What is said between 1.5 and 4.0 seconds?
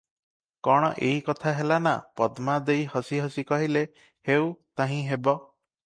ହେଲା ନା?" ପଦ୍ମା ଦେଈ ହସି ହସି କହିଲେ,